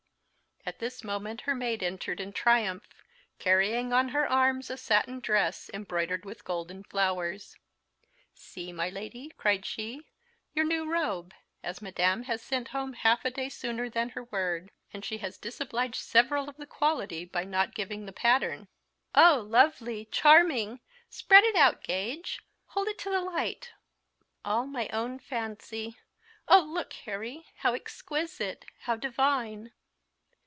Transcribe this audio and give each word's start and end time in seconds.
At 0.63 0.77
this 0.77 1.03
moment 1.03 1.41
her 1.41 1.55
maid 1.55 1.81
entered 1.81 2.19
in 2.19 2.33
triumph, 2.33 2.87
carrying 3.39 3.91
on 3.93 4.09
her 4.09 4.29
arms 4.29 4.69
a 4.69 4.77
satin 4.77 5.19
dress, 5.19 5.71
embroidered 5.73 6.23
with 6.23 6.45
gold 6.45 6.69
and 6.69 6.85
flowers. 6.85 7.55
"See, 8.35 8.71
my 8.71 8.87
Lady," 8.87 9.31
cried 9.37 9.65
she, 9.65 10.05
"your 10.53 10.63
new 10.63 10.85
robe, 10.85 11.33
as 11.63 11.81
Madame 11.81 12.23
has 12.23 12.43
sent 12.43 12.67
home 12.67 12.93
half 12.93 13.25
a 13.25 13.31
day 13.31 13.49
sooner 13.49 13.89
than 13.89 14.09
her 14.09 14.23
word; 14.25 14.69
and 14.93 15.03
she 15.03 15.17
has 15.17 15.39
disobliged 15.39 15.95
several 15.95 16.47
of 16.47 16.57
the 16.57 16.67
quality 16.67 17.25
by 17.25 17.43
not 17.43 17.73
giving 17.73 18.05
the 18.05 18.13
pattern." 18.13 18.67
"Oh, 19.15 19.43
lovely! 19.49 20.05
charming! 20.11 20.79
Spread 21.09 21.43
it 21.43 21.55
out, 21.55 21.81
Gage; 21.83 22.39
hold 22.67 22.87
it 22.87 22.99
to 22.99 23.09
the 23.09 23.21
light; 23.21 23.71
all 24.45 24.67
my 24.67 24.89
own 24.89 25.17
fancy. 25.17 25.97
Only 26.47 26.71
look, 26.71 26.93
Harry; 26.93 27.47
how 27.55 27.73
exquisite! 27.73 28.65
how 28.81 28.95
divine!" 28.95 29.71